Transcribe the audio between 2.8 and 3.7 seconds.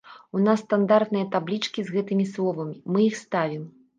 мы іх ставім.